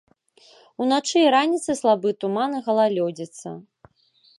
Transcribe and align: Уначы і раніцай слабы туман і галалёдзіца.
Уначы 0.85 1.17
і 1.23 1.29
раніцай 1.37 1.79
слабы 1.83 2.17
туман 2.21 2.51
і 2.65 2.67
галалёдзіца. 2.71 3.49